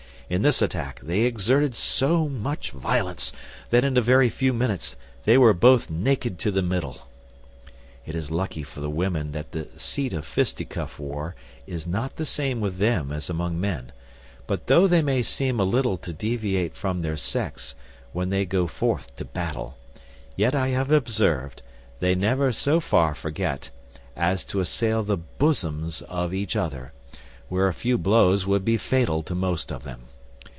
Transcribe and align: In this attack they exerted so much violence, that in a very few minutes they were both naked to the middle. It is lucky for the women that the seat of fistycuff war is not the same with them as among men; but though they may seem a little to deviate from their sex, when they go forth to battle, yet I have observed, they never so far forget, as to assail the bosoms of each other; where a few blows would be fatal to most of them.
In 0.31 0.43
this 0.43 0.61
attack 0.61 1.01
they 1.01 1.23
exerted 1.25 1.75
so 1.75 2.29
much 2.29 2.71
violence, 2.71 3.33
that 3.69 3.83
in 3.83 3.97
a 3.97 4.01
very 4.01 4.29
few 4.29 4.53
minutes 4.53 4.95
they 5.25 5.37
were 5.37 5.51
both 5.51 5.89
naked 5.89 6.39
to 6.39 6.51
the 6.51 6.61
middle. 6.61 7.05
It 8.05 8.15
is 8.15 8.31
lucky 8.31 8.63
for 8.63 8.79
the 8.79 8.89
women 8.89 9.33
that 9.33 9.51
the 9.51 9.67
seat 9.77 10.13
of 10.13 10.25
fistycuff 10.25 10.97
war 10.99 11.35
is 11.67 11.85
not 11.85 12.15
the 12.15 12.23
same 12.25 12.61
with 12.61 12.77
them 12.77 13.11
as 13.11 13.29
among 13.29 13.59
men; 13.59 13.91
but 14.47 14.67
though 14.67 14.87
they 14.87 15.01
may 15.01 15.21
seem 15.21 15.59
a 15.59 15.65
little 15.65 15.97
to 15.97 16.13
deviate 16.13 16.77
from 16.77 17.01
their 17.01 17.17
sex, 17.17 17.75
when 18.13 18.29
they 18.29 18.45
go 18.45 18.67
forth 18.67 19.13
to 19.17 19.25
battle, 19.25 19.75
yet 20.37 20.55
I 20.55 20.69
have 20.69 20.91
observed, 20.91 21.61
they 21.99 22.15
never 22.15 22.53
so 22.53 22.79
far 22.79 23.13
forget, 23.15 23.69
as 24.15 24.45
to 24.45 24.61
assail 24.61 25.03
the 25.03 25.17
bosoms 25.17 26.01
of 26.03 26.33
each 26.33 26.55
other; 26.55 26.93
where 27.49 27.67
a 27.67 27.73
few 27.73 27.97
blows 27.97 28.47
would 28.47 28.63
be 28.63 28.77
fatal 28.77 29.23
to 29.23 29.35
most 29.35 29.73
of 29.73 29.83
them. 29.83 30.03